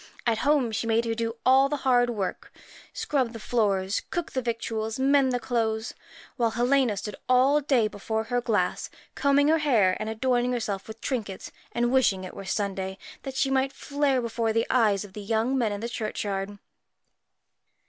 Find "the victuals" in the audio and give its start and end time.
4.31-4.97